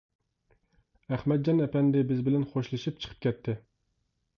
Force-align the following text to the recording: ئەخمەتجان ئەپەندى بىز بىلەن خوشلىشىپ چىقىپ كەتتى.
ئەخمەتجان 1.11 1.63
ئەپەندى 1.67 2.03
بىز 2.13 2.27
بىلەن 2.31 2.51
خوشلىشىپ 2.57 3.03
چىقىپ 3.05 3.25
كەتتى. 3.29 3.61